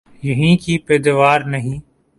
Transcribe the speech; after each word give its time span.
یہیں 0.23 0.55
کی 0.57 0.77
پیداوار 0.77 1.41
نہیں؟ 1.45 1.79